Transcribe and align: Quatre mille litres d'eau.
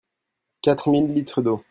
Quatre 0.63 0.89
mille 0.89 1.13
litres 1.13 1.43
d'eau. 1.43 1.59